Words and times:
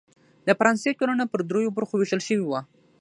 د 0.47 0.49
فرانسې 0.59 0.91
ټولنه 0.99 1.23
پر 1.31 1.39
دریوو 1.49 1.75
برخو 1.77 1.95
وېشل 1.97 2.21
شوې 2.27 2.43
وه. 2.49 2.59